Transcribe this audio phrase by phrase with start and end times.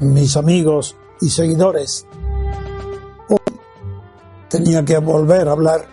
[0.00, 2.06] Mis amigos y seguidores,
[3.28, 3.56] hoy
[4.48, 5.86] tenía que volver a hablar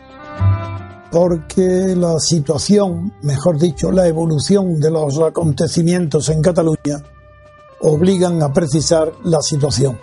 [1.11, 7.03] porque la situación, mejor dicho, la evolución de los acontecimientos en Cataluña
[7.81, 9.99] obligan a precisar la situación.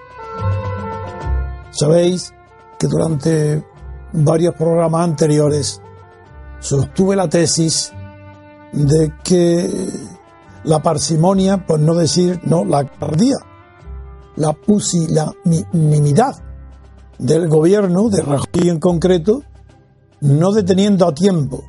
[1.70, 2.32] Sabéis
[2.78, 3.64] que durante
[4.12, 5.80] varios programas anteriores
[6.60, 7.92] sostuve la tesis
[8.72, 9.70] de que
[10.64, 13.36] la parsimonia, por no decir no, la cardía,
[14.36, 16.36] la pusilanimidad
[17.18, 19.42] del gobierno de Rajoy en concreto,
[20.20, 21.62] no deteniendo a tiempo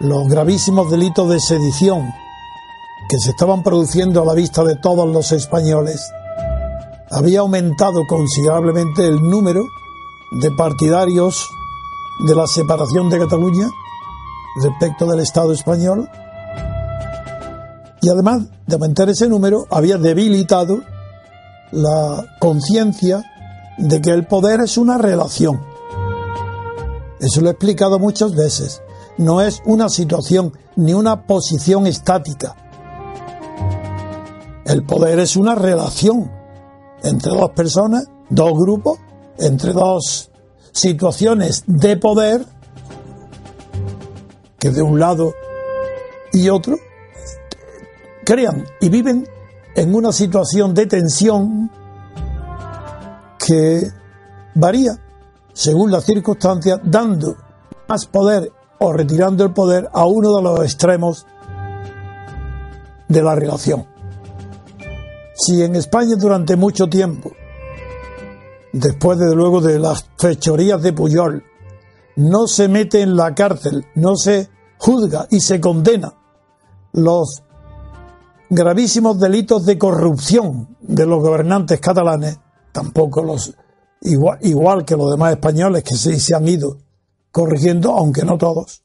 [0.00, 2.10] los gravísimos delitos de sedición
[3.08, 6.10] que se estaban produciendo a la vista de todos los españoles,
[7.10, 9.64] había aumentado considerablemente el número
[10.40, 11.48] de partidarios
[12.26, 13.68] de la separación de Cataluña
[14.62, 16.08] respecto del Estado español.
[18.00, 20.82] Y además de aumentar ese número había debilitado
[21.72, 23.24] la conciencia
[23.78, 25.60] de que el poder es una relación.
[27.18, 28.82] Eso lo he explicado muchas veces.
[29.18, 32.54] No es una situación ni una posición estática.
[34.64, 36.30] El poder es una relación
[37.02, 38.98] entre dos personas, dos grupos,
[39.38, 40.30] entre dos
[40.72, 42.44] situaciones de poder
[44.58, 45.34] que de un lado
[46.32, 46.76] y otro
[48.24, 49.26] crean y viven
[49.74, 51.70] en una situación de tensión
[53.38, 53.90] que
[54.54, 54.98] varía
[55.52, 57.36] según las circunstancias, dando
[57.88, 61.26] más poder o retirando el poder a uno de los extremos
[63.08, 63.86] de la relación.
[65.34, 67.32] Si en España durante mucho tiempo,
[68.72, 71.44] después de luego de las fechorías de Puyol,
[72.16, 76.14] no se mete en la cárcel, no se juzga y se condena
[76.92, 77.42] los
[78.54, 82.38] gravísimos delitos de corrupción de los gobernantes catalanes,
[82.70, 83.54] tampoco los
[84.02, 86.78] igual, igual que los demás españoles que se, se han ido
[87.30, 88.82] corrigiendo, aunque no todos.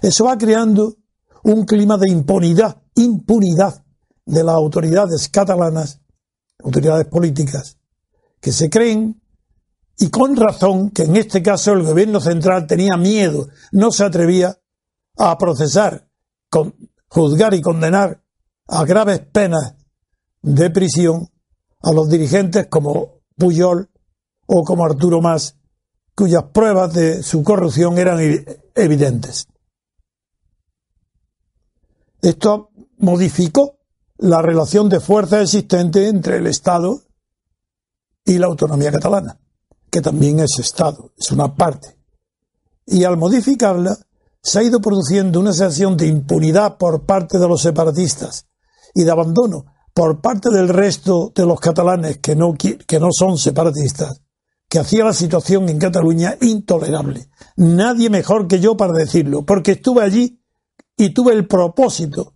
[0.00, 0.94] Eso va creando
[1.42, 3.84] un clima de impunidad, impunidad
[4.24, 6.00] de las autoridades catalanas,
[6.62, 7.78] autoridades políticas,
[8.40, 9.20] que se creen,
[9.98, 14.56] y con razón, que en este caso el gobierno central tenía miedo, no se atrevía
[15.16, 16.08] a procesar
[16.48, 16.74] con
[17.08, 18.22] juzgar y condenar
[18.66, 19.74] a graves penas
[20.42, 21.28] de prisión
[21.80, 23.90] a los dirigentes como Puyol
[24.46, 25.56] o como Arturo Mas,
[26.14, 28.18] cuyas pruebas de su corrupción eran
[28.74, 29.48] evidentes.
[32.20, 33.78] Esto modificó
[34.16, 37.02] la relación de fuerza existente entre el Estado
[38.24, 39.38] y la autonomía catalana,
[39.90, 41.96] que también es Estado, es una parte.
[42.84, 43.96] Y al modificarla,
[44.42, 48.46] se ha ido produciendo una sensación de impunidad por parte de los separatistas
[48.94, 49.66] y de abandono
[49.98, 54.22] por parte del resto de los catalanes que no, que no son separatistas,
[54.68, 57.28] que hacía la situación en Cataluña intolerable.
[57.56, 60.40] Nadie mejor que yo para decirlo, porque estuve allí
[60.96, 62.34] y tuve el propósito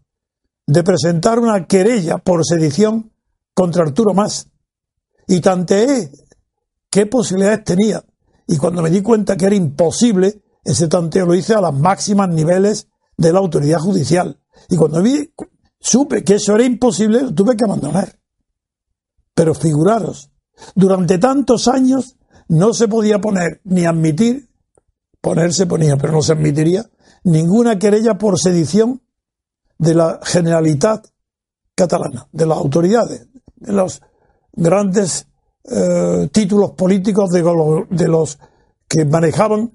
[0.66, 3.12] de presentar una querella por sedición
[3.54, 4.48] contra Arturo Más.
[5.28, 6.10] Y tanteé
[6.90, 8.04] qué posibilidades tenía.
[8.48, 12.28] Y cuando me di cuenta que era imposible, ese tanteo lo hice a los máximos
[12.28, 14.40] niveles de la autoridad judicial.
[14.68, 15.32] Y cuando vi,
[15.80, 18.18] supe que eso era imposible, lo tuve que abandonar.
[19.34, 20.30] Pero figuraros,
[20.74, 22.16] durante tantos años
[22.48, 24.50] no se podía poner ni admitir,
[25.20, 26.88] ponerse ponía, pero no se admitiría,
[27.24, 29.02] ninguna querella por sedición
[29.78, 31.06] de la generalitat
[31.74, 34.02] catalana, de las autoridades, de los
[34.52, 35.26] grandes
[35.64, 38.38] eh, títulos políticos de los
[38.88, 39.72] que manejaban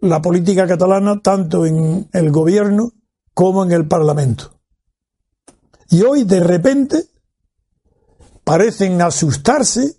[0.00, 2.92] la política catalana tanto en el gobierno
[3.34, 4.60] como en el Parlamento.
[5.90, 7.04] Y hoy de repente
[8.44, 9.96] parecen asustarse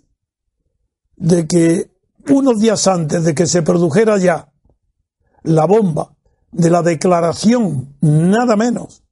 [1.16, 1.90] de que
[2.28, 4.52] unos días antes de que se produjera ya
[5.42, 6.14] la bomba
[6.52, 9.02] de la declaración, nada menos,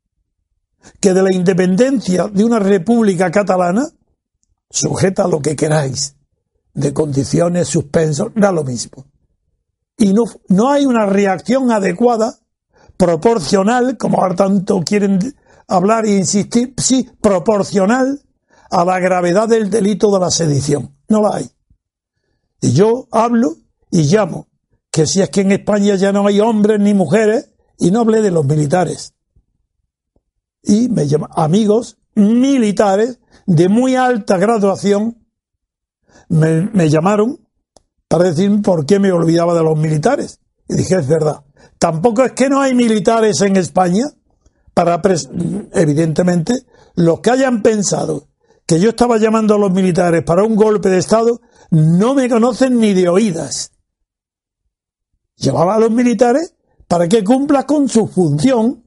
[1.00, 3.88] que de la independencia de una república catalana,
[4.70, 6.16] sujeta a lo que queráis,
[6.74, 9.06] de condiciones, suspensos, da lo mismo
[9.96, 12.38] y no, no hay una reacción adecuada,
[12.96, 15.34] proporcional, como ahora tanto quieren
[15.68, 18.20] hablar e insistir, sí, proporcional
[18.70, 20.96] a la gravedad del delito de la sedición.
[21.08, 21.50] No la hay.
[22.60, 23.56] Y yo hablo
[23.90, 24.48] y llamo
[24.90, 28.22] que si es que en España ya no hay hombres ni mujeres, y no hablé
[28.22, 29.14] de los militares.
[30.62, 35.26] Y me llaman amigos militares de muy alta graduación,
[36.28, 37.45] me, me llamaron
[38.08, 40.40] para decir por qué me olvidaba de los militares.
[40.68, 41.42] Y dije, es verdad.
[41.78, 44.04] Tampoco es que no hay militares en España,
[44.74, 45.00] para
[45.72, 48.28] evidentemente, los que hayan pensado
[48.66, 52.78] que yo estaba llamando a los militares para un golpe de Estado, no me conocen
[52.80, 53.70] ni de oídas.
[55.36, 56.54] Llamaba a los militares
[56.88, 58.84] para que cumpla con su función,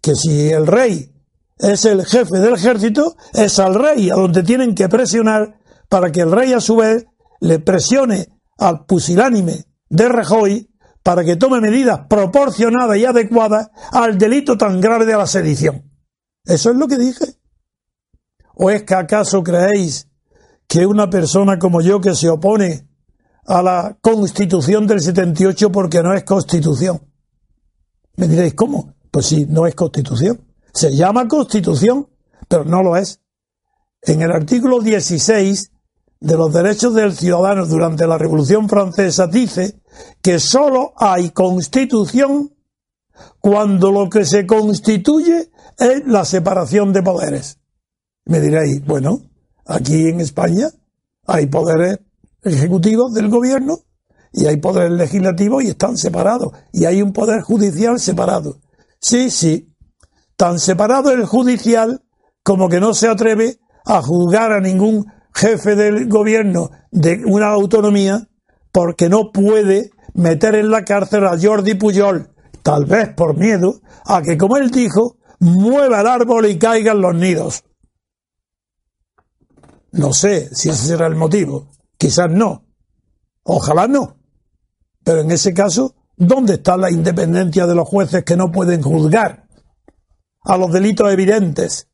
[0.00, 1.12] que si el rey
[1.58, 5.58] es el jefe del ejército, es al rey a donde tienen que presionar
[5.88, 7.06] para que el rey a su vez
[7.40, 8.28] le presione
[8.60, 10.70] al pusilánime de Rajoy
[11.02, 15.90] para que tome medidas proporcionadas y adecuadas al delito tan grave de la sedición.
[16.44, 17.24] Eso es lo que dije.
[18.54, 20.08] ¿O es que acaso creéis
[20.68, 22.86] que una persona como yo que se opone
[23.46, 27.00] a la constitución del 78 porque no es constitución?
[28.16, 28.94] Me diréis, ¿cómo?
[29.10, 30.46] Pues sí, no es constitución.
[30.72, 32.08] Se llama constitución,
[32.46, 33.20] pero no lo es.
[34.02, 35.72] En el artículo 16
[36.20, 39.80] de los derechos del ciudadano durante la Revolución Francesa dice
[40.20, 42.54] que sólo hay constitución
[43.40, 47.58] cuando lo que se constituye es la separación de poderes.
[48.26, 49.22] Me diréis, bueno,
[49.66, 50.68] aquí en España
[51.26, 52.00] hay poderes
[52.42, 53.80] ejecutivos del gobierno
[54.32, 56.52] y hay poderes legislativos y están separados.
[56.72, 58.58] Y hay un poder judicial separado.
[59.00, 59.74] Sí, sí.
[60.36, 62.02] Tan separado el judicial
[62.42, 68.28] como que no se atreve a juzgar a ningún jefe del gobierno de una autonomía
[68.72, 72.30] porque no puede meter en la cárcel a Jordi Pujol,
[72.62, 77.14] tal vez por miedo a que, como él dijo, mueva el árbol y caigan los
[77.14, 77.64] nidos.
[79.92, 81.68] No sé si ese será el motivo.
[81.98, 82.64] Quizás no.
[83.42, 84.16] Ojalá no.
[85.04, 89.48] Pero en ese caso, ¿dónde está la independencia de los jueces que no pueden juzgar
[90.44, 91.89] a los delitos evidentes?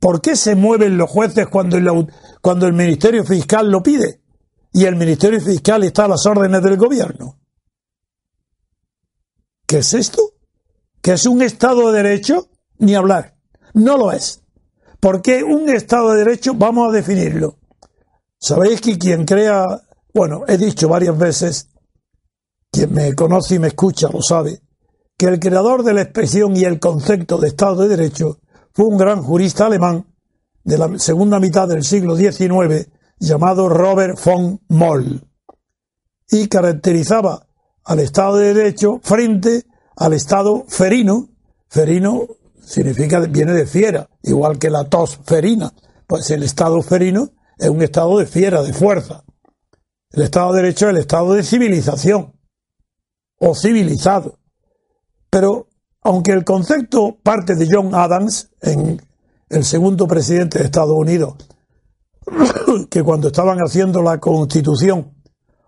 [0.00, 1.88] ¿Por qué se mueven los jueces cuando el,
[2.40, 4.22] cuando el Ministerio Fiscal lo pide?
[4.72, 7.38] Y el Ministerio Fiscal está a las órdenes del gobierno.
[9.66, 10.22] ¿Qué es esto?
[11.02, 12.48] ¿Que es un Estado de Derecho?
[12.78, 13.36] Ni hablar.
[13.74, 14.42] No lo es.
[15.00, 17.58] Porque un Estado de Derecho, vamos a definirlo.
[18.38, 19.82] Sabéis que quien crea,
[20.14, 21.68] bueno, he dicho varias veces,
[22.72, 24.62] quien me conoce y me escucha lo sabe,
[25.18, 28.40] que el creador de la expresión y el concepto de Estado de Derecho
[28.72, 30.06] fue un gran jurista alemán
[30.64, 32.88] de la segunda mitad del siglo XIX
[33.18, 35.22] llamado Robert von Moll
[36.30, 37.46] y caracterizaba
[37.84, 39.64] al Estado de Derecho frente
[39.96, 41.28] al Estado ferino.
[41.68, 42.26] Ferino
[42.62, 45.72] significa, viene de fiera, igual que la tos ferina.
[46.06, 49.24] Pues el Estado ferino es un Estado de fiera, de fuerza.
[50.12, 52.32] El Estado de Derecho es el Estado de civilización
[53.38, 54.38] o civilizado.
[55.30, 55.68] Pero
[56.02, 61.34] aunque el concepto parte de John Adams, el segundo presidente de Estados Unidos,
[62.90, 65.14] que cuando estaban haciendo la constitución,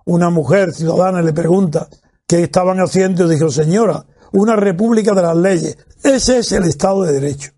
[0.05, 1.88] una mujer ciudadana le pregunta
[2.26, 5.76] qué estaban haciendo y dijo, señora, una república de las leyes.
[6.02, 7.52] Ese es el Estado de Derecho.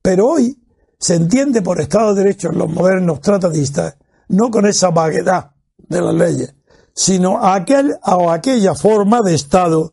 [0.00, 0.58] Pero hoy
[0.98, 3.96] se entiende por Estado de Derecho en los modernos tratadistas,
[4.28, 6.54] no con esa vaguedad de las leyes,
[6.94, 9.92] sino aquel o aquella forma de Estado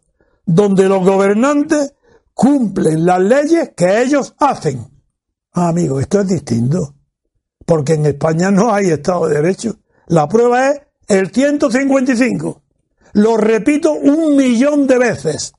[0.52, 1.94] donde los gobernantes
[2.34, 4.84] cumplen las leyes que ellos hacen.
[5.54, 6.96] Ah, amigo, esto es distinto,
[7.68, 9.78] porque en España no hay Estado de Derecho.
[10.08, 12.64] La prueba es el 155.
[13.14, 15.54] Lo repito un millón de veces.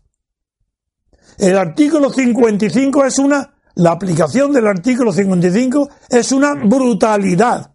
[1.39, 7.75] El artículo 55 es una, la aplicación del artículo 55 es una brutalidad.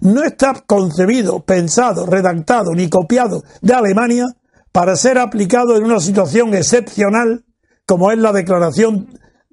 [0.00, 4.24] No está concebido, pensado, redactado ni copiado de Alemania
[4.72, 7.44] para ser aplicado en una situación excepcional
[7.86, 9.08] como es la declaración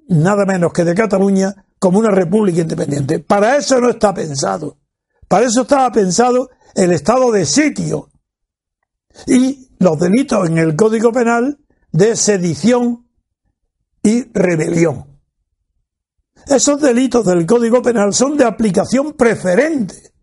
[0.07, 3.19] nada menos que de Cataluña como una república independiente.
[3.19, 4.77] Para eso no está pensado.
[5.27, 8.09] Para eso estaba pensado el estado de sitio
[9.27, 11.59] y los delitos en el Código Penal
[11.91, 13.07] de sedición
[14.03, 15.19] y rebelión.
[16.47, 20.13] Esos delitos del Código Penal son de aplicación preferente.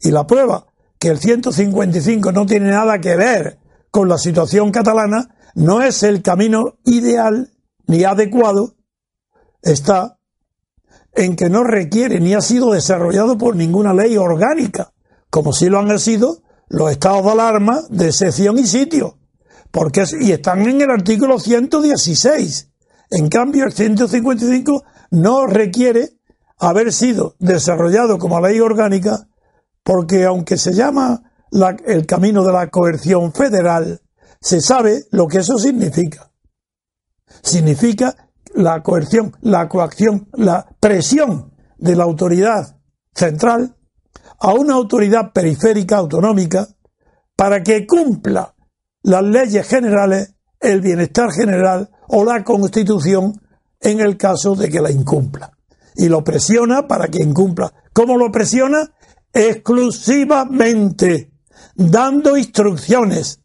[0.00, 0.66] Y la prueba
[0.98, 3.58] que el 155 no tiene nada que ver
[3.90, 7.52] con la situación catalana no es el camino ideal
[7.86, 8.76] ni adecuado,
[9.62, 10.18] está
[11.12, 14.92] en que no requiere ni ha sido desarrollado por ninguna ley orgánica,
[15.28, 19.18] como si lo han sido los estados de alarma de excepción y sitio,
[19.70, 22.68] porque y están en el artículo 116.
[23.10, 26.10] En cambio, el 155 no requiere
[26.58, 29.26] haber sido desarrollado como ley orgánica
[29.82, 31.29] porque aunque se llama
[31.86, 34.00] el camino de la coerción federal,
[34.40, 36.30] se sabe lo que eso significa.
[37.42, 42.76] Significa la coerción, la coacción, la presión de la autoridad
[43.14, 43.76] central
[44.38, 46.68] a una autoridad periférica autonómica
[47.36, 48.54] para que cumpla
[49.02, 53.40] las leyes generales, el bienestar general o la constitución
[53.80, 55.52] en el caso de que la incumpla.
[55.96, 57.72] Y lo presiona para que incumpla.
[57.92, 58.90] ¿Cómo lo presiona?
[59.32, 61.30] Exclusivamente
[61.80, 63.40] dando instrucciones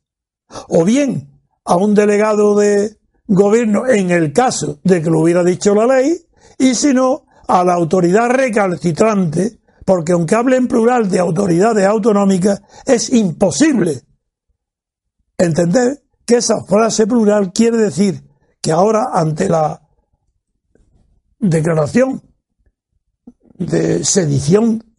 [0.67, 5.73] o bien a un delegado de gobierno en el caso de que lo hubiera dicho
[5.73, 6.19] la ley
[6.57, 12.61] y si no a la autoridad recalcitrante porque aunque hable en plural de autoridades autonómicas
[12.85, 14.01] es imposible
[15.37, 18.21] entender que esa frase plural quiere decir
[18.61, 19.81] que ahora ante la
[21.39, 22.21] declaración
[23.57, 24.94] de sedición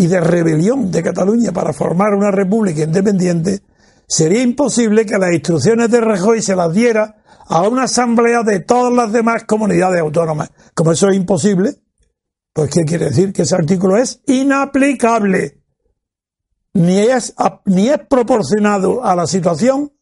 [0.00, 3.60] y de rebelión de Cataluña para formar una república independiente,
[4.08, 7.16] sería imposible que las instrucciones de Rajoy se las diera
[7.46, 10.52] a una asamblea de todas las demás comunidades autónomas.
[10.72, 11.74] Como eso es imposible,
[12.54, 13.34] pues ¿qué quiere decir?
[13.34, 15.60] Que ese artículo es inaplicable.
[16.72, 17.34] Ni es,
[17.66, 19.92] ni es proporcionado a la situación,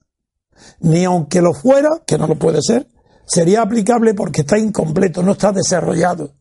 [0.78, 2.86] ni aunque lo fuera, que no lo puede ser,
[3.26, 6.36] sería aplicable porque está incompleto, no está desarrollado.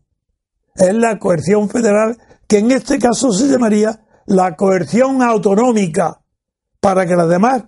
[0.75, 6.21] Es la coerción federal que en este caso se llamaría la coerción autonómica
[6.79, 7.63] para que las demás,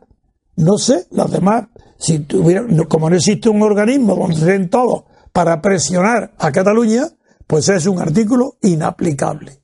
[0.56, 1.68] no sé, las demás,
[1.98, 7.04] si tuviera, como no existe un organismo donde se todos para presionar a Cataluña,
[7.46, 9.62] pues es un artículo inaplicable.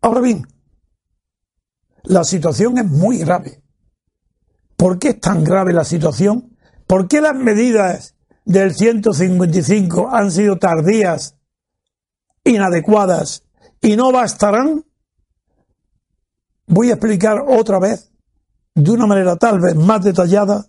[0.00, 0.46] Ahora bien,
[2.04, 3.62] la situación es muy grave.
[4.76, 6.56] ¿Por qué es tan grave la situación?
[6.86, 11.36] ¿Por qué las medidas del 155 han sido tardías,
[12.44, 13.44] inadecuadas
[13.80, 14.84] y no bastarán?
[16.66, 18.12] Voy a explicar otra vez,
[18.74, 20.66] de una manera tal vez más detallada,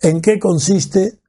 [0.00, 1.20] en qué consiste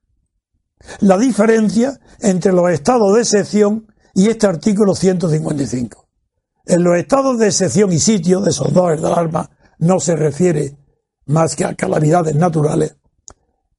[0.99, 6.07] la diferencia entre los estados de excepción y este artículo 155.
[6.65, 10.77] En los estados de excepción y sitio de esos dos del arma no se refiere
[11.25, 12.95] más que a calamidades naturales,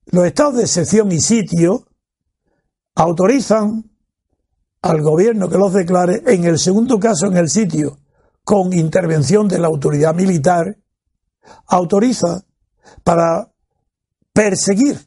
[0.07, 1.87] los estados de excepción y sitio
[2.95, 3.90] autorizan
[4.85, 8.00] al gobierno que los declare, en el segundo caso en el sitio,
[8.45, 10.76] con intervención de la autoridad militar,
[11.69, 12.45] autoriza
[13.03, 13.50] para
[14.35, 14.99] perseguir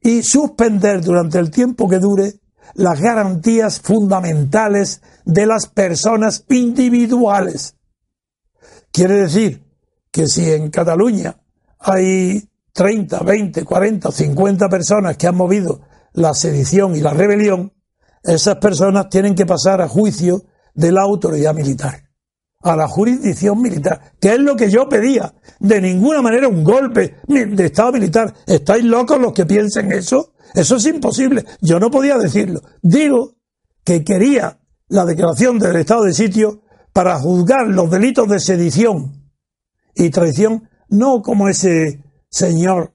[0.00, 2.40] y suspender durante el tiempo que dure
[2.72, 7.76] las garantías fundamentales de las personas individuales.
[8.90, 9.62] Quiere decir
[10.10, 11.36] que si en Cataluña
[11.80, 15.82] hay 30, 20, 40, 50 personas que han movido
[16.14, 17.73] la sedición y la rebelión,
[18.24, 22.10] esas personas tienen que pasar a juicio de la autoridad militar,
[22.62, 25.34] a la jurisdicción militar, que es lo que yo pedía.
[25.60, 28.34] De ninguna manera un golpe de Estado militar.
[28.46, 30.32] ¿Estáis locos los que piensen eso?
[30.54, 31.44] Eso es imposible.
[31.60, 32.62] Yo no podía decirlo.
[32.82, 33.36] Digo
[33.84, 36.62] que quería la declaración del estado de sitio
[36.92, 39.30] para juzgar los delitos de sedición
[39.94, 42.94] y traición, no como ese señor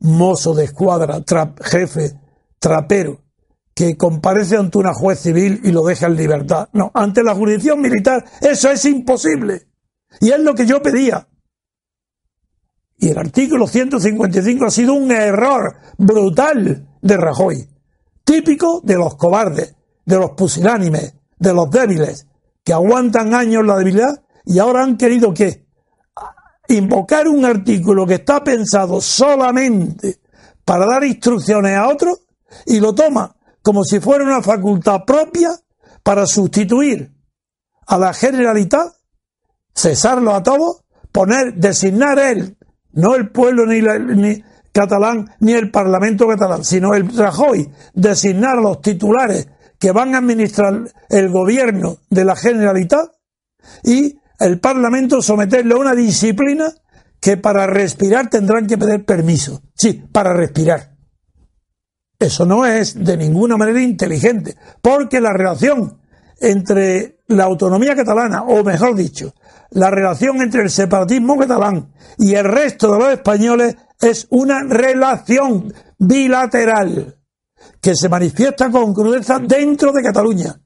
[0.00, 1.22] mozo de escuadra,
[1.62, 2.18] jefe,
[2.58, 3.20] trapero,
[3.80, 6.68] que comparece ante una juez civil y lo deja en libertad.
[6.74, 9.68] No, ante la jurisdicción militar eso es imposible.
[10.20, 11.26] Y es lo que yo pedía.
[12.98, 17.70] Y el artículo 155 ha sido un error brutal de Rajoy,
[18.22, 22.26] típico de los cobardes, de los pusilánimes, de los débiles,
[22.62, 25.64] que aguantan años la debilidad y ahora han querido que
[26.68, 30.20] invocar un artículo que está pensado solamente
[30.66, 32.18] para dar instrucciones a otro
[32.66, 35.50] y lo toma como si fuera una facultad propia
[36.02, 37.12] para sustituir
[37.86, 38.94] a la generalidad,
[39.74, 42.56] cesarlo a todos, poner, designar él,
[42.92, 48.62] no el pueblo ni, ni catalán ni el parlamento catalán, sino el Rajoy, designar a
[48.62, 49.48] los titulares
[49.78, 53.10] que van a administrar el gobierno de la generalidad
[53.82, 56.72] y el Parlamento someterlo a una disciplina
[57.20, 59.62] que para respirar tendrán que pedir permiso.
[59.74, 60.96] Sí, para respirar.
[62.20, 65.98] Eso no es de ninguna manera inteligente, porque la relación
[66.38, 69.34] entre la autonomía catalana, o mejor dicho,
[69.70, 75.72] la relación entre el separatismo catalán y el resto de los españoles es una relación
[75.98, 77.16] bilateral
[77.80, 80.60] que se manifiesta con crudeza dentro de Cataluña,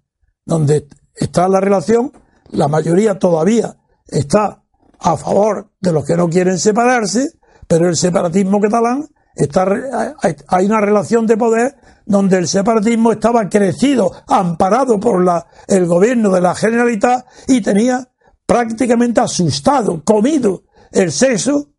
[0.45, 2.13] donde está la relación
[2.55, 4.63] la mayoría todavía está
[5.01, 7.33] a favor de los que no quieren separarse,
[7.67, 9.67] pero el separatismo catalán Está,
[10.49, 11.77] hay una relación de poder
[12.07, 18.09] donde el separatismo estaba crecido, amparado por la, el gobierno de la Generalitat y tenía
[18.47, 21.71] prácticamente asustado, comido el sexo,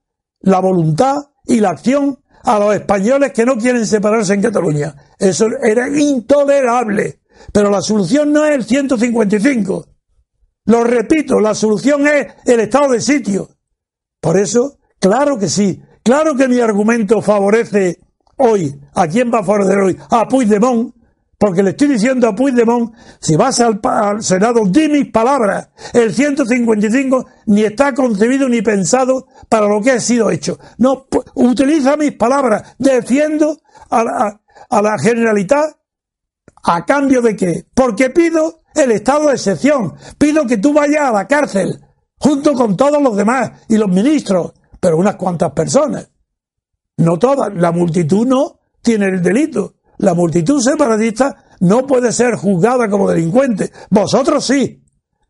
[0.42, 4.96] la voluntad y la acción a los españoles que no quieren separarse en Cataluña.
[5.18, 7.22] Eso era intolerable.
[7.52, 9.88] Pero la solución no es el 155.
[10.66, 13.50] Lo repito, la solución es el estado de sitio.
[14.20, 18.00] Por eso, claro que sí, claro que mi argumento favorece
[18.38, 19.98] hoy, ¿a quién va a favorecer hoy?
[20.12, 20.94] A Puigdemont,
[21.38, 23.82] porque le estoy diciendo a Puigdemont, si vas al,
[24.22, 25.70] Senado, di mis palabras.
[25.94, 30.60] El 155 ni está concebido ni pensado para lo que ha sido hecho.
[30.78, 32.76] No, utiliza mis palabras.
[32.78, 33.58] Defiendo
[33.90, 35.76] a la, a la Generalitat
[36.64, 37.66] a cambio de qué?
[37.74, 39.96] Porque pido el estado de excepción.
[40.18, 41.80] Pido que tú vayas a la cárcel
[42.18, 44.54] junto con todos los demás y los ministros,
[44.86, 46.08] pero unas cuantas personas.
[46.98, 47.52] No todas.
[47.56, 49.78] La multitud no tiene el delito.
[49.98, 53.72] La multitud separatista no puede ser juzgada como delincuente.
[53.90, 54.84] Vosotros sí.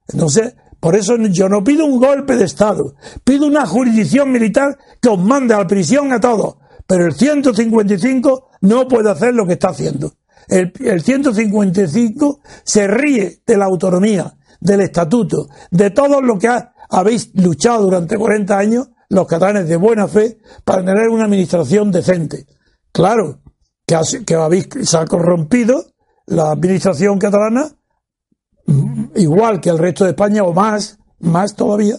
[0.09, 2.95] Entonces, por eso yo no pido un golpe de Estado.
[3.23, 6.57] Pido una jurisdicción militar que os mande a prisión a todos.
[6.85, 10.15] Pero el 155 no puede hacer lo que está haciendo.
[10.49, 16.49] El, el 155 se ríe de la autonomía, del estatuto, de todo lo que
[16.89, 22.45] habéis luchado durante 40 años los catalanes de buena fe para tener una administración decente.
[22.91, 23.41] Claro,
[23.85, 25.85] que, habéis, se ha corrompido
[26.25, 27.69] la administración catalana
[28.65, 31.97] mm, igual que el resto de España o más, más todavía,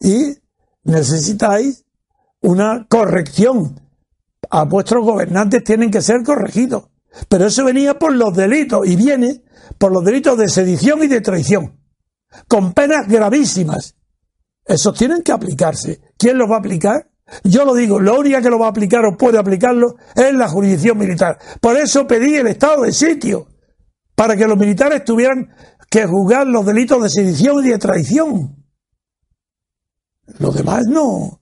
[0.00, 0.36] y
[0.84, 1.84] necesitáis
[2.40, 3.80] una corrección.
[4.50, 6.84] A vuestros gobernantes tienen que ser corregidos.
[7.28, 9.42] Pero eso venía por los delitos y viene
[9.78, 11.80] por los delitos de sedición y de traición,
[12.48, 13.94] con penas gravísimas.
[14.64, 16.00] Esos tienen que aplicarse.
[16.16, 17.10] ¿Quién los va a aplicar?
[17.42, 20.48] Yo lo digo, la única que lo va a aplicar o puede aplicarlo es la
[20.48, 21.38] jurisdicción militar.
[21.60, 23.48] Por eso pedí el estado de sitio,
[24.14, 25.50] para que los militares tuvieran
[25.90, 28.64] que juzgar los delitos de sedición y de traición.
[30.38, 31.40] Los demás no.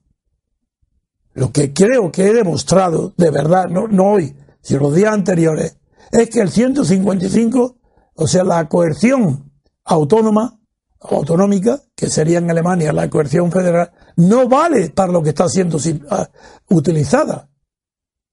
[1.34, 5.78] Lo que creo que he demostrado, de verdad, no hoy, sino los días anteriores,
[6.10, 7.76] es que el 155,
[8.14, 9.50] o sea, la coerción
[9.84, 10.60] autónoma,
[11.02, 15.78] autonómica, que sería en Alemania la coerción federal, no vale para lo que está siendo
[16.10, 16.28] ah,
[16.68, 17.48] utilizada.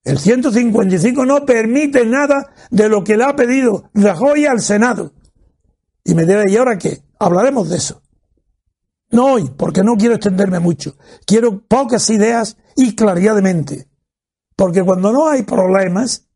[0.03, 5.13] El 155 no permite nada de lo que le ha pedido Rajoy al Senado.
[6.03, 7.03] Y me dirá, ¿y ahora qué?
[7.19, 8.01] Hablaremos de eso.
[9.11, 10.95] No hoy, porque no quiero extenderme mucho.
[11.25, 13.87] Quiero pocas ideas y claridad de mente.
[14.55, 16.27] Porque cuando no hay problemas,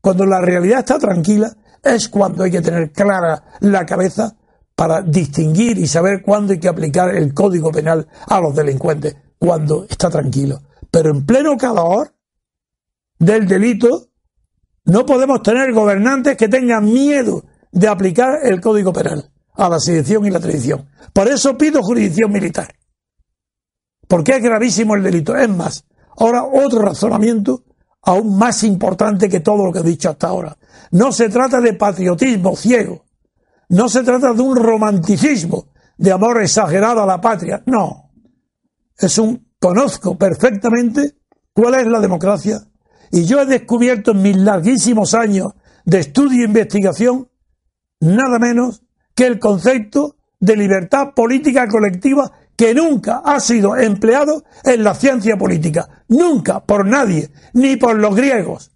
[0.00, 4.36] cuando la realidad está tranquila, es cuando hay que tener clara la cabeza
[4.74, 9.86] para distinguir y saber cuándo hay que aplicar el código penal a los delincuentes, cuando
[9.88, 10.62] está tranquilo.
[10.90, 12.14] Pero en pleno calor
[13.18, 14.08] del delito,
[14.84, 20.26] no podemos tener gobernantes que tengan miedo de aplicar el código penal a la sedición
[20.26, 20.88] y la tradición.
[21.12, 22.74] Por eso pido jurisdicción militar.
[24.08, 25.36] Porque es gravísimo el delito.
[25.36, 25.84] Es más,
[26.16, 27.64] ahora otro razonamiento
[28.02, 30.56] aún más importante que todo lo que he dicho hasta ahora.
[30.90, 33.04] No se trata de patriotismo ciego
[33.68, 37.62] no se trata de un romanticismo, de amor exagerado a la patria.
[37.66, 38.10] No.
[38.96, 41.16] Es un, conozco perfectamente
[41.52, 42.60] cuál es la democracia.
[43.10, 45.52] Y yo he descubierto en mis larguísimos años
[45.84, 47.28] de estudio e investigación
[48.00, 48.82] nada menos
[49.14, 55.36] que el concepto de libertad política colectiva que nunca ha sido empleado en la ciencia
[55.36, 56.04] política.
[56.08, 58.72] Nunca, por nadie, ni por los griegos.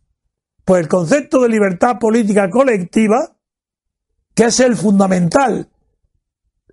[0.65, 3.38] Pues el concepto de libertad política colectiva
[4.35, 5.69] que es el fundamental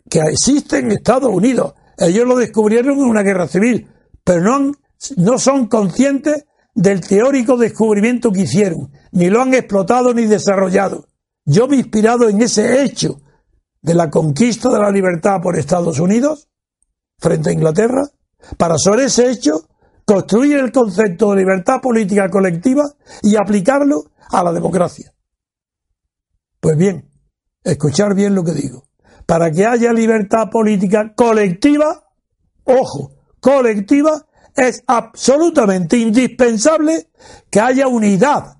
[0.09, 1.73] que existe en Estados Unidos.
[1.97, 3.89] Ellos lo descubrieron en una guerra civil,
[4.23, 4.71] pero no,
[5.17, 11.07] no son conscientes del teórico descubrimiento que hicieron, ni lo han explotado ni desarrollado.
[11.45, 13.21] Yo me he inspirado en ese hecho
[13.81, 16.49] de la conquista de la libertad por Estados Unidos
[17.17, 18.03] frente a Inglaterra,
[18.57, 19.67] para sobre ese hecho
[20.05, 22.83] construir el concepto de libertad política colectiva
[23.23, 25.13] y aplicarlo a la democracia.
[26.59, 27.09] Pues bien,
[27.65, 28.87] escuchar bien lo que digo,
[29.25, 32.07] para que haya libertad política colectiva,
[32.63, 34.25] ojo, colectiva,
[34.55, 37.09] es absolutamente indispensable
[37.49, 38.59] que haya unidad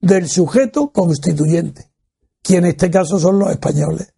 [0.00, 1.90] del sujeto constituyente,
[2.42, 4.14] que en este caso son los españoles.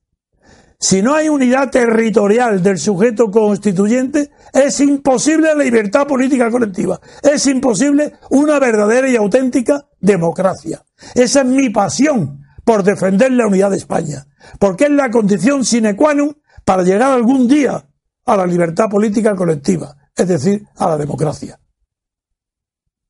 [0.80, 7.00] Si no hay unidad territorial del sujeto constituyente, es imposible la libertad política colectiva.
[7.20, 10.84] Es imposible una verdadera y auténtica democracia.
[11.16, 14.26] Esa es mi pasión por defender la unidad de España,
[14.58, 19.34] porque es la condición sine qua non para llegar algún día a la libertad política
[19.34, 21.58] colectiva, es decir, a la democracia.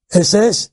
[0.08, 0.72] Ese es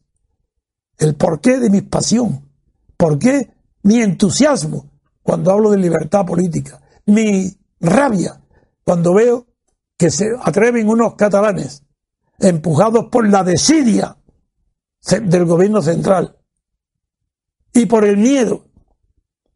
[0.99, 2.47] el porqué de mi pasión,
[2.95, 4.91] porqué mi entusiasmo
[5.23, 8.39] cuando hablo de libertad política, mi rabia
[8.83, 9.47] cuando veo
[9.97, 11.81] que se atreven unos catalanes,
[12.37, 14.15] empujados por la desidia
[15.09, 16.37] del gobierno central
[17.73, 18.65] y por el miedo,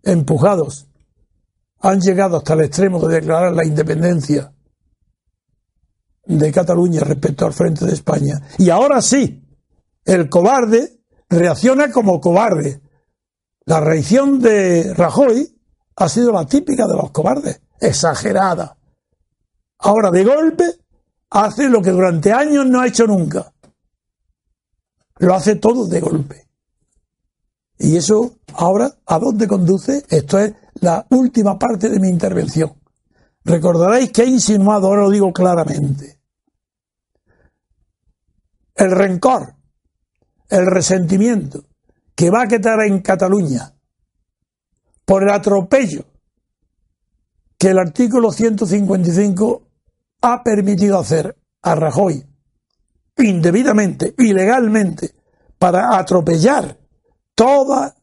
[0.04, 0.88] empujados,
[1.82, 4.54] han llegado hasta el extremo de declarar la independencia
[6.26, 8.42] de Cataluña respecto al frente de España.
[8.58, 9.44] Y ahora sí,
[10.06, 12.82] el cobarde reacciona como cobarde.
[13.66, 15.56] La reacción de Rajoy
[15.96, 18.78] ha sido la típica de los cobardes, exagerada.
[19.80, 20.66] Ahora de golpe
[21.30, 23.54] hace lo que durante años no ha hecho nunca.
[25.18, 26.49] Lo hace todo de golpe.
[27.80, 30.06] Y eso ahora, ¿a dónde conduce?
[30.10, 32.74] Esto es la última parte de mi intervención.
[33.46, 36.20] Recordaréis que he insinuado, ahora lo digo claramente,
[38.76, 39.56] el rencor,
[40.50, 41.64] el resentimiento
[42.16, 43.74] que va a quedar en Cataluña
[45.06, 46.06] por el atropello
[47.58, 49.68] que el artículo 155
[50.22, 52.26] ha permitido hacer a Rajoy
[53.18, 55.14] indebidamente, ilegalmente,
[55.58, 56.78] para atropellar
[57.40, 57.94] todas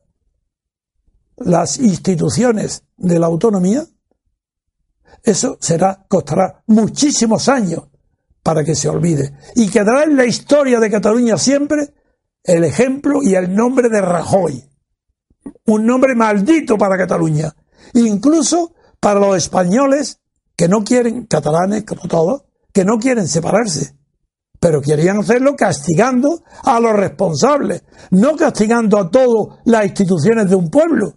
[1.36, 3.84] las instituciones de la autonomía,
[5.22, 7.82] eso será, costará muchísimos años
[8.42, 9.36] para que se olvide.
[9.54, 11.92] Y quedará en la historia de Cataluña siempre
[12.44, 14.64] el ejemplo y el nombre de Rajoy.
[15.66, 17.54] Un nombre maldito para Cataluña.
[17.92, 20.18] Incluso para los españoles
[20.56, 23.95] que no quieren, catalanes como todos, que no quieren separarse,
[24.66, 30.70] pero querían hacerlo castigando a los responsables, no castigando a todas las instituciones de un
[30.70, 31.14] pueblo.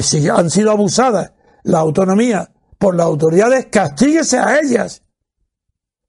[0.00, 5.02] Si han sido abusadas la autonomía por las autoridades, castíguese a ellas.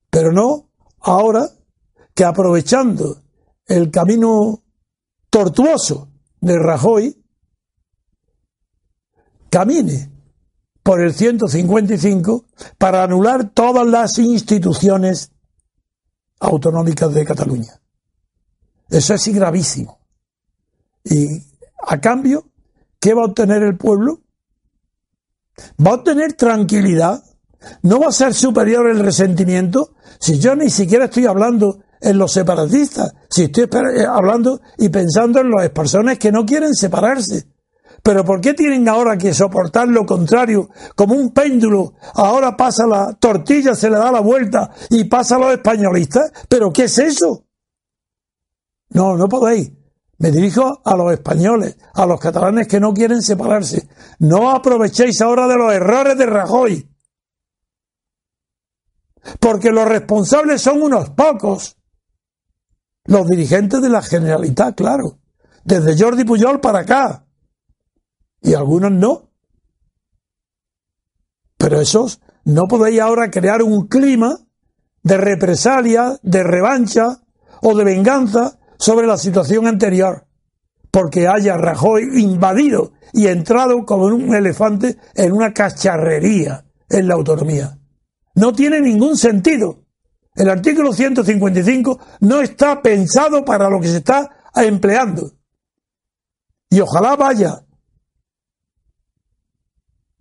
[0.10, 0.70] Pero no
[1.02, 1.50] ahora
[2.16, 3.24] que aprovechando
[3.66, 4.64] el camino
[5.30, 7.26] tortuoso de Rajoy,
[9.50, 10.14] camine
[10.82, 12.46] por el 155
[12.78, 15.34] para anular todas las instituciones
[16.40, 17.80] autonómicas de Cataluña.
[18.90, 20.00] Eso es gravísimo.
[21.04, 21.28] Y
[21.88, 22.50] a cambio,
[23.00, 24.22] ¿qué va a obtener el pueblo?
[25.86, 27.24] Va a obtener tranquilidad.
[27.82, 32.32] No va a ser superior el resentimiento si yo ni siquiera estoy hablando en los
[32.32, 37.48] separatistas, si estoy eh, hablando y pensando en las personas que no quieren separarse
[38.04, 40.70] pero ¿por qué tienen ahora que soportar lo contrario?
[40.96, 45.40] Como un péndulo, ahora pasa la tortilla, se le da la vuelta y pasa a
[45.40, 46.32] los españolistas.
[46.48, 47.46] ¿Pero qué es eso?
[48.90, 49.72] No, no podéis.
[50.20, 53.88] Me dirijo a los españoles, a los catalanes que no quieren separarse.
[54.20, 56.90] No aprovechéis ahora de los errores de Rajoy.
[59.40, 61.78] Porque los responsables son unos pocos.
[63.06, 65.20] Los dirigentes de la Generalitat, claro.
[65.64, 67.27] Desde Jordi Pujol para acá
[68.42, 69.30] y algunos no.
[71.58, 74.38] Pero esos no podéis ahora crear un clima
[75.04, 77.22] de represalia, de revancha
[77.62, 80.28] o de venganza sobre la situación anterior,
[80.92, 87.78] porque haya Rajoy invadido y entrado como un elefante en una cacharrería en la autonomía.
[88.36, 89.84] No tiene ningún sentido.
[90.36, 95.32] El artículo 155 no está pensado para lo que se está empleando.
[96.70, 97.66] Y ojalá vaya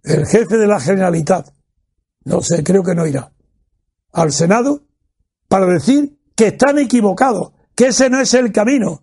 [0.07, 1.49] el jefe de la Generalitat,
[2.25, 3.33] no sé, creo que no irá,
[4.13, 4.83] al Senado
[5.49, 9.03] para decir que están equivocados, que ese no es el camino,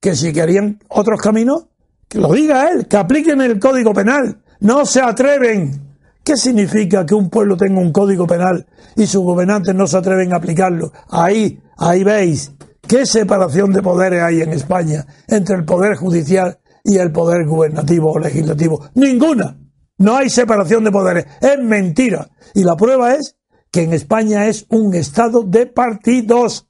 [0.00, 1.66] que si querían otros caminos,
[2.08, 5.96] que lo diga él, que apliquen el código penal, no se atreven.
[6.22, 10.32] ¿Qué significa que un pueblo tenga un código penal y sus gobernantes no se atreven
[10.32, 10.92] a aplicarlo?
[11.10, 12.52] Ahí, ahí veis
[12.86, 18.12] qué separación de poderes hay en España entre el poder judicial y el poder gubernativo
[18.12, 18.88] o legislativo.
[18.94, 19.63] Ninguna.
[19.98, 21.26] No hay separación de poderes.
[21.40, 22.28] Es mentira.
[22.54, 23.36] Y la prueba es
[23.70, 26.68] que en España es un Estado de partidos.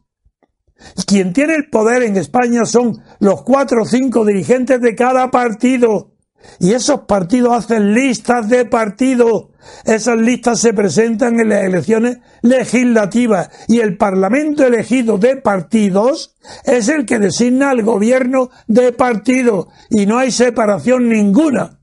[1.07, 6.13] Quien tiene el poder en España son los cuatro o cinco dirigentes de cada partido.
[6.61, 9.49] Y esos partidos hacen listas de partidos.
[9.87, 16.89] Esas listas se presentan en las elecciones legislativas y el Parlamento elegido de partidos es
[16.89, 21.81] el que designa al gobierno de partidos y no hay separación ninguna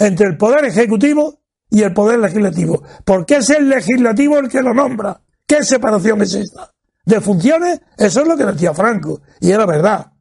[0.00, 2.82] entre el poder ejecutivo y el poder legislativo.
[3.04, 5.20] Porque es el legislativo el que lo nombra.
[5.46, 6.72] ¿Qué separación es esta?
[7.04, 7.80] ¿De funciones?
[7.96, 9.20] Eso es lo que decía Franco.
[9.40, 10.12] Y era verdad.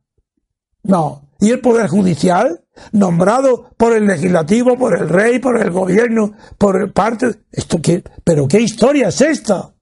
[0.84, 1.30] No.
[1.40, 2.66] ¿Y el poder judicial?
[2.92, 7.40] Nombrado por el legislativo, por el rey, por el gobierno, por parte.
[7.52, 8.04] ¿Esto qué?
[8.24, 9.74] ¿Pero qué historia es esta?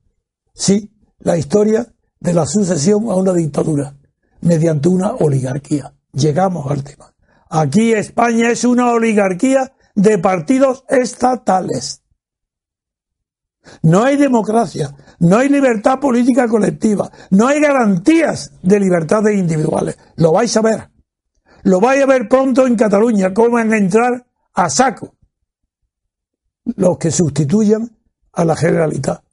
[0.54, 1.88] Sí, la historia
[2.20, 3.96] de la sucesión a una dictadura.
[4.42, 5.94] mediante una oligarquía.
[6.14, 7.14] Llegamos al tema.
[7.50, 12.04] Aquí España es una oligarquía de partidos estatales.
[13.82, 19.98] No hay democracia, no hay libertad política colectiva, no hay garantías de libertades individuales.
[20.16, 20.90] Lo vais a ver.
[21.64, 25.16] Lo vais a ver pronto en Cataluña, cómo van a entrar a saco
[26.64, 27.90] los que sustituyan
[28.34, 29.24] a la Generalitat.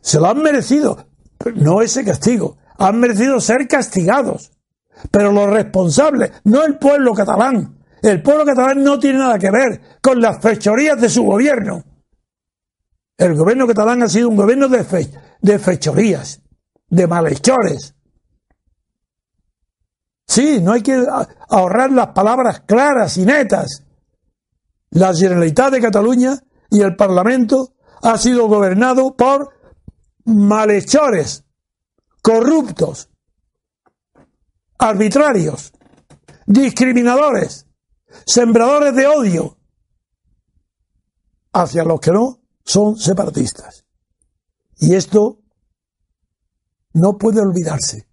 [0.00, 1.08] Se lo han merecido,
[1.56, 4.52] no ese castigo, han merecido ser castigados.
[5.10, 7.77] Pero los responsables, no el pueblo catalán.
[8.02, 11.84] El pueblo catalán no tiene nada que ver con las fechorías de su gobierno.
[13.16, 16.40] El gobierno catalán ha sido un gobierno de, fechorías,
[16.88, 17.94] de malhechores.
[20.24, 21.04] Sí, no hay que
[21.48, 23.84] ahorrar las palabras claras y netas.
[24.90, 26.38] La Generalitat de Cataluña
[26.70, 29.52] y el Parlamento ha sido gobernado por
[30.24, 31.44] malhechores,
[32.22, 33.10] corruptos,
[34.78, 35.72] arbitrarios,
[36.46, 37.67] discriminadores,
[38.26, 39.58] sembradores de odio
[41.52, 43.84] hacia los que no son separatistas.
[44.76, 45.40] Y esto
[46.92, 48.08] no puede olvidarse.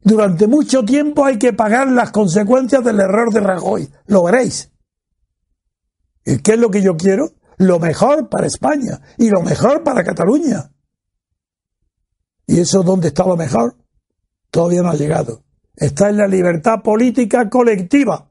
[0.00, 3.92] Durante mucho tiempo hay que pagar las consecuencias del error de Rajoy.
[4.06, 4.70] Lo veréis.
[6.24, 7.32] ¿Y qué es lo que yo quiero?
[7.58, 10.72] Lo mejor para España y lo mejor para Cataluña.
[12.46, 13.76] ¿Y eso dónde está lo mejor?
[14.50, 15.44] Todavía no ha llegado.
[15.74, 18.27] Está en la libertad política colectiva.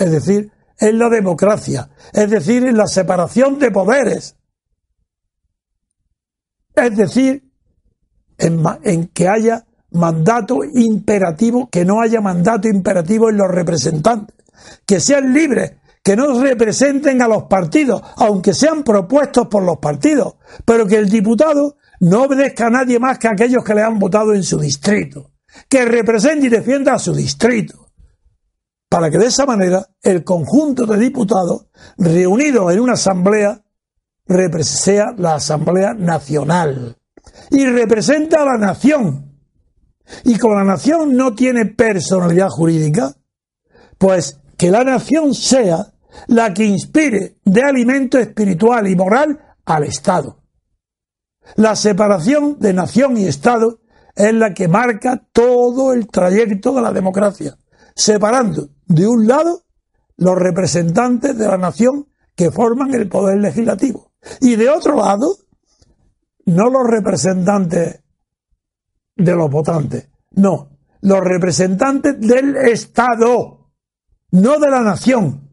[0.00, 1.90] Es decir, en la democracia.
[2.12, 4.34] Es decir, en la separación de poderes.
[6.74, 7.44] Es decir,
[8.38, 14.34] en, en que haya mandato imperativo, que no haya mandato imperativo en los representantes.
[14.86, 20.36] Que sean libres que no representen a los partidos, aunque sean propuestos por los partidos,
[20.64, 23.98] pero que el diputado no obedezca a nadie más que a aquellos que le han
[23.98, 25.32] votado en su distrito,
[25.68, 27.79] que represente y defienda a su distrito,
[28.90, 33.62] para que de esa manera el conjunto de diputados reunidos en una asamblea
[34.62, 36.96] sea la Asamblea Nacional
[37.50, 39.38] y representa a la nación.
[40.24, 43.14] Y como la nación no tiene personalidad jurídica,
[43.98, 45.92] pues que la nación sea
[46.26, 50.42] la que inspire de alimento espiritual y moral al Estado.
[51.56, 53.80] La separación de nación y Estado
[54.14, 57.56] es la que marca todo el trayecto de la democracia,
[57.94, 59.62] separando de un lado
[60.16, 65.36] los representantes de la nación que forman el poder legislativo y de otro lado
[66.46, 68.02] no los representantes
[69.16, 73.60] de los votantes, no, los representantes del Estado
[74.32, 75.50] no de la nación.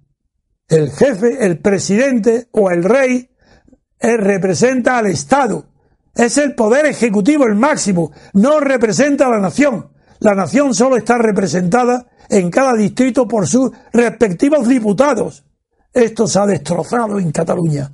[0.68, 3.30] El jefe, el presidente o el rey
[4.00, 5.66] él representa al Estado.
[6.14, 9.92] Es el poder ejecutivo el máximo, no representa a la nación.
[10.20, 15.44] La nación solo está representada en cada distrito por sus respectivos diputados.
[15.94, 17.92] Esto se ha destrozado en Cataluña.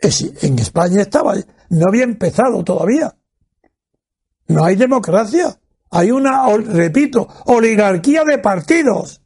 [0.00, 1.34] En España estaba,
[1.70, 3.16] no había empezado todavía.
[4.46, 5.58] No hay democracia.
[5.90, 9.22] Hay una, repito, oligarquía de partidos.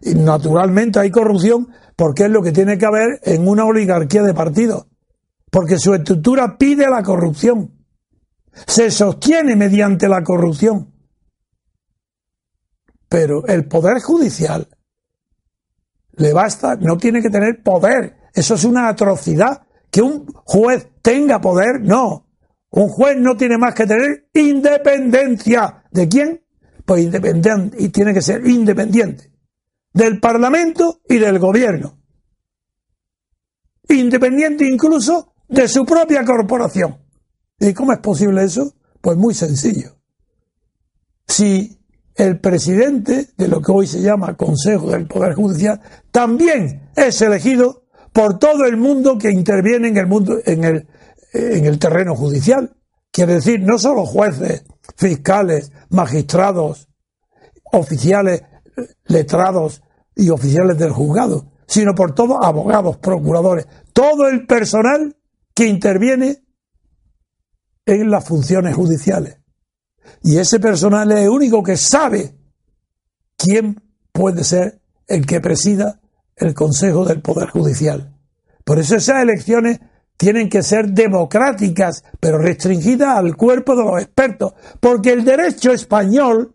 [0.00, 4.34] Y naturalmente hay corrupción porque es lo que tiene que haber en una oligarquía de
[4.34, 4.86] partidos.
[5.50, 7.72] Porque su estructura pide la corrupción.
[8.66, 10.91] Se sostiene mediante la corrupción.
[13.12, 14.66] Pero el poder judicial
[16.12, 18.16] le basta, no tiene que tener poder.
[18.32, 19.66] Eso es una atrocidad.
[19.90, 22.26] Que un juez tenga poder, no.
[22.70, 25.84] Un juez no tiene más que tener independencia.
[25.90, 26.42] ¿De quién?
[26.86, 29.30] Pues independiente, y tiene que ser independiente
[29.92, 31.98] del Parlamento y del Gobierno,
[33.90, 36.96] independiente incluso de su propia corporación.
[37.58, 38.74] ¿Y cómo es posible eso?
[39.02, 40.00] Pues muy sencillo.
[41.28, 41.81] Si
[42.14, 47.84] el presidente de lo que hoy se llama Consejo del Poder Judicial también es elegido
[48.12, 50.86] por todo el mundo que interviene en el mundo en el,
[51.32, 52.76] en el terreno judicial.
[53.10, 54.64] Quiere decir, no solo jueces,
[54.96, 56.88] fiscales, magistrados,
[57.72, 58.42] oficiales
[59.06, 59.82] letrados
[60.14, 65.16] y oficiales del juzgado, sino por todos abogados, procuradores, todo el personal
[65.54, 66.42] que interviene
[67.86, 69.41] en las funciones judiciales.
[70.22, 72.34] Y ese personal es el único que sabe
[73.36, 73.82] quién
[74.12, 76.00] puede ser el que presida
[76.36, 78.14] el Consejo del Poder Judicial.
[78.64, 79.80] Por eso esas elecciones
[80.16, 86.54] tienen que ser democráticas, pero restringidas al cuerpo de los expertos, porque el derecho español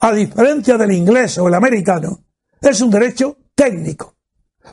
[0.00, 2.24] a diferencia del inglés o el americano,
[2.60, 4.14] es un derecho técnico,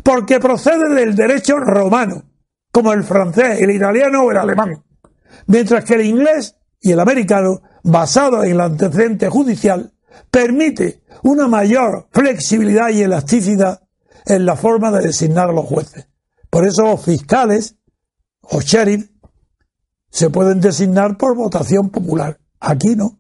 [0.04, 2.24] porque procede del derecho romano,
[2.72, 4.84] como el francés, el italiano o el alemán,
[5.48, 9.94] mientras que el inglés y el americano basado en el antecedente judicial,
[10.32, 13.84] permite una mayor flexibilidad y elasticidad
[14.26, 16.08] en la forma de designar a los jueces.
[16.50, 17.76] Por eso los fiscales
[18.42, 19.10] o sheriff
[20.10, 22.40] se pueden designar por votación popular.
[22.60, 23.20] Aquí no.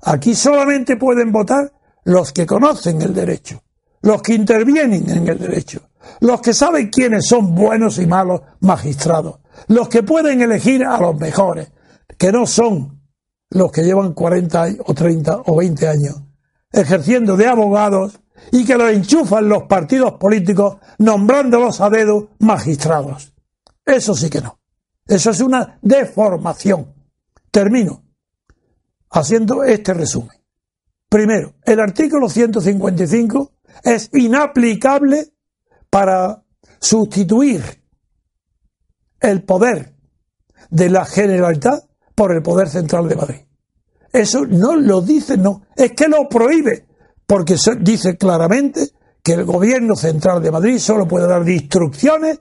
[0.00, 1.72] Aquí solamente pueden votar
[2.04, 3.62] los que conocen el derecho,
[4.00, 9.40] los que intervienen en el derecho, los que saben quiénes son buenos y malos magistrados,
[9.68, 11.70] los que pueden elegir a los mejores,
[12.18, 13.01] que no son
[13.52, 16.22] los que llevan 40 o 30 o 20 años
[16.72, 18.18] ejerciendo de abogados
[18.50, 23.32] y que los enchufan los partidos políticos nombrándolos a dedo magistrados.
[23.84, 24.58] Eso sí que no.
[25.06, 26.94] Eso es una deformación.
[27.50, 28.02] Termino
[29.10, 30.36] haciendo este resumen.
[31.08, 33.52] Primero, el artículo 155
[33.84, 35.34] es inaplicable
[35.90, 36.42] para
[36.80, 37.62] sustituir
[39.20, 39.94] el poder
[40.70, 41.84] de la Generalitat
[42.14, 43.40] por el poder central de Madrid.
[44.12, 46.86] Eso no lo dice, no, es que lo prohíbe,
[47.26, 48.90] porque dice claramente
[49.22, 52.40] que el gobierno central de Madrid solo puede dar instrucciones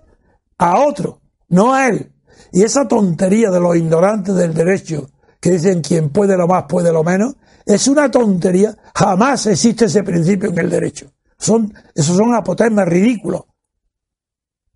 [0.58, 2.12] a otro, no a él.
[2.52, 6.92] Y esa tontería de los ignorantes del derecho, que dicen quien puede lo más puede
[6.92, 8.76] lo menos, es una tontería.
[8.94, 11.12] Jamás existe ese principio en el derecho.
[11.38, 13.44] Son, esos son apotemas ridículos.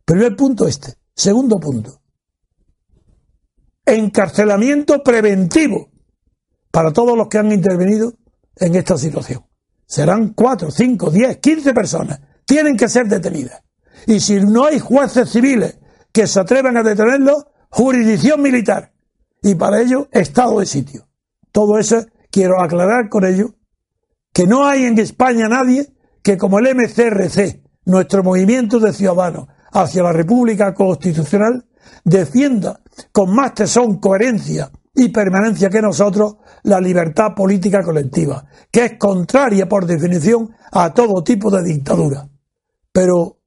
[0.05, 0.93] Primer punto este.
[1.13, 2.01] Segundo punto.
[3.85, 5.89] Encarcelamiento preventivo
[6.71, 8.13] para todos los que han intervenido
[8.57, 9.45] en esta situación.
[9.85, 12.19] Serán cuatro, cinco, diez, quince personas.
[12.45, 13.61] Tienen que ser detenidas.
[14.07, 15.79] Y si no hay jueces civiles
[16.11, 18.93] que se atrevan a detenerlos, jurisdicción militar.
[19.41, 21.07] Y para ello, estado de sitio.
[21.51, 23.55] Todo eso quiero aclarar con ello
[24.33, 30.03] que no hay en España nadie que como el MCRC, nuestro movimiento de ciudadanos hacia
[30.03, 31.65] la República Constitucional,
[32.03, 38.97] defienda con más tesón, coherencia y permanencia que nosotros la libertad política colectiva, que es
[38.97, 42.29] contraria por definición a todo tipo de dictadura.
[42.91, 43.39] Pero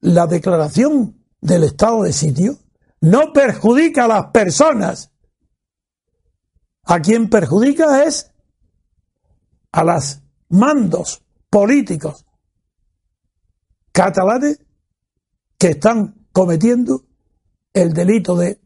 [0.00, 2.58] la declaración del estado de sitio
[3.00, 5.12] no perjudica a las personas.
[6.84, 8.30] A quien perjudica es
[9.72, 12.24] a los mandos políticos
[13.92, 14.58] catalanes
[15.56, 17.04] que están cometiendo
[17.72, 18.60] el delito de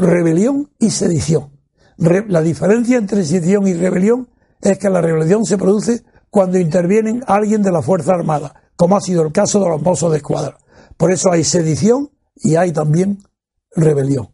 [0.00, 1.50] rebelión y sedición.
[1.96, 4.28] la diferencia entre sedición y rebelión
[4.62, 9.00] es que la rebelión se produce cuando intervienen alguien de la Fuerza Armada, como ha
[9.00, 10.58] sido el caso de los mozos de escuadra.
[10.96, 13.18] Por eso hay sedición y hay también
[13.74, 14.30] rebelión.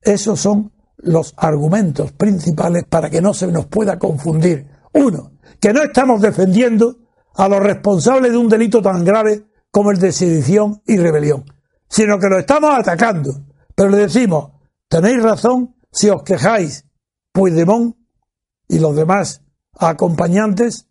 [0.00, 4.68] Esos son los argumentos principales para que no se nos pueda confundir.
[4.94, 6.96] Uno, que no estamos defendiendo
[7.34, 11.44] a los responsables de un delito tan grave como el de sedición y rebelión,
[11.88, 13.44] sino que lo estamos atacando.
[13.74, 14.57] Pero le decimos,
[14.88, 16.84] Tenéis razón si os quejáis,
[17.32, 17.96] Puigdemont
[18.68, 19.42] y los demás
[19.78, 20.86] acompañantes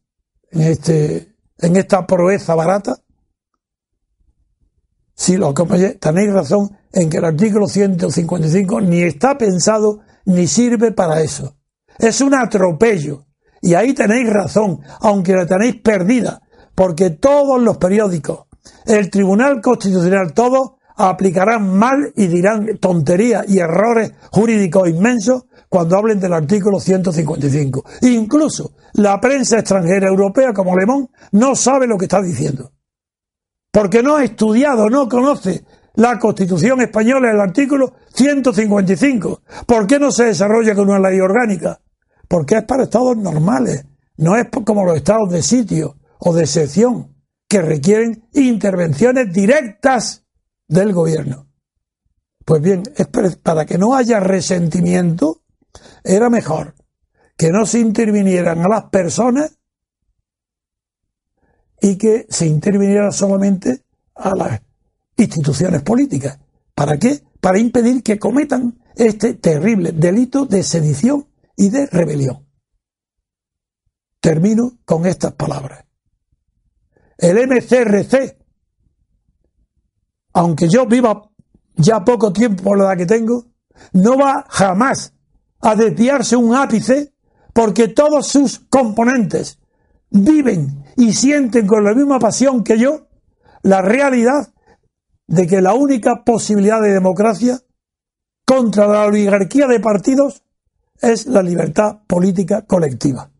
[0.52, 3.00] en, este, en esta proeza barata.
[5.16, 10.92] Si lo acompañáis, tenéis razón en que el artículo 155 ni está pensado ni sirve
[10.92, 11.58] para eso.
[11.98, 13.26] Es un atropello.
[13.62, 16.42] Y ahí tenéis razón, aunque la tenéis perdida,
[16.76, 18.46] porque todos los periódicos,
[18.86, 26.20] el Tribunal Constitucional, todos aplicarán mal y dirán tonterías y errores jurídicos inmensos cuando hablen
[26.20, 27.84] del artículo 155.
[28.02, 32.72] Incluso la prensa extranjera europea como Alemán no sabe lo que está diciendo.
[33.72, 35.64] Porque no ha estudiado, no conoce
[35.96, 39.42] la Constitución española, el artículo 155.
[39.68, 41.80] ¿Por qué no se desarrolla con una ley orgánica?
[42.28, 43.86] Porque es para estados normales,
[44.18, 47.16] no es como los estados de sitio o de excepción,
[47.48, 50.27] que requieren intervenciones directas
[50.68, 51.48] del gobierno.
[52.46, 52.84] Pues bien,
[53.44, 55.44] para que no haya resentimiento,
[56.04, 56.76] era mejor
[57.36, 59.58] que no se intervinieran a las personas
[61.80, 63.84] y que se interviniera solamente
[64.16, 64.62] a las
[65.18, 66.40] instituciones políticas.
[66.74, 67.22] ¿Para qué?
[67.40, 72.48] Para impedir que cometan este terrible delito de sedición y de rebelión.
[74.20, 75.86] Termino con estas palabras.
[77.18, 78.38] El MCRC
[80.38, 81.24] aunque yo viva
[81.78, 83.46] ya poco tiempo por la que tengo,
[83.94, 85.12] no va jamás
[85.62, 87.12] a desviarse un ápice
[87.54, 89.58] porque todos sus componentes
[90.12, 93.08] viven y sienten con la misma pasión que yo
[93.64, 94.54] la realidad
[95.26, 97.60] de que la única posibilidad de democracia
[98.46, 100.44] contra la oligarquía de partidos
[101.02, 103.32] es la libertad política colectiva.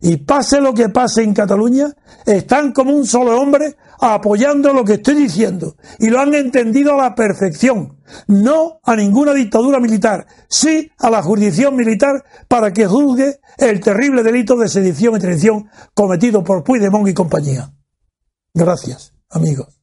[0.00, 1.88] Y pase lo que pase en Cataluña,
[2.26, 7.02] están como un solo hombre apoyando lo que estoy diciendo y lo han entendido a
[7.02, 7.98] la perfección.
[8.26, 14.22] No a ninguna dictadura militar, sí a la jurisdicción militar para que juzgue el terrible
[14.22, 17.72] delito de sedición y traición cometido por Puigdemont y compañía.
[18.54, 19.78] Gracias, amigos.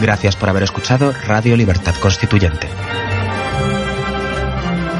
[0.00, 2.68] Gracias por haber escuchado Radio Libertad Constituyente.